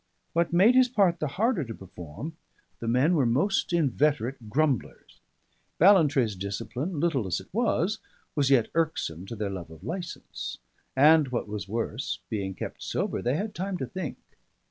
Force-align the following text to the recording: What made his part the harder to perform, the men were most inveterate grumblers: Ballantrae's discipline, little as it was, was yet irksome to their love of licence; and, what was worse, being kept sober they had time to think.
What 0.33 0.51
made 0.51 0.73
his 0.73 0.89
part 0.89 1.19
the 1.19 1.27
harder 1.27 1.63
to 1.63 1.75
perform, 1.75 2.35
the 2.79 2.87
men 2.87 3.13
were 3.13 3.27
most 3.27 3.71
inveterate 3.71 4.49
grumblers: 4.49 5.19
Ballantrae's 5.77 6.35
discipline, 6.35 6.99
little 6.99 7.27
as 7.27 7.39
it 7.39 7.49
was, 7.53 7.99
was 8.33 8.49
yet 8.49 8.71
irksome 8.73 9.27
to 9.27 9.35
their 9.35 9.51
love 9.51 9.69
of 9.69 9.83
licence; 9.83 10.57
and, 10.95 11.27
what 11.27 11.47
was 11.47 11.67
worse, 11.67 12.17
being 12.31 12.55
kept 12.55 12.81
sober 12.81 13.21
they 13.21 13.35
had 13.35 13.53
time 13.53 13.77
to 13.77 13.85
think. 13.85 14.17